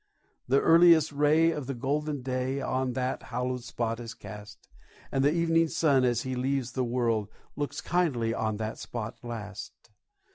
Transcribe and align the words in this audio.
The 0.47 0.59
earliest 0.59 1.11
ray 1.11 1.51
of 1.51 1.67
the 1.67 1.75
golden 1.75 2.23
day 2.23 2.59
On 2.59 2.93
that 2.93 3.21
hallowed 3.21 3.63
spot 3.63 3.99
is 3.99 4.15
cast; 4.15 4.67
And 5.11 5.23
the 5.23 5.31
evening 5.31 5.67
sun, 5.67 6.03
as 6.05 6.23
he 6.23 6.33
leaves 6.35 6.71
the 6.71 6.83
world, 6.83 7.29
Looks 7.55 7.81
kindly 7.81 8.33
on 8.33 8.57
that 8.57 8.79
spot 8.79 9.19
last. 9.21 9.91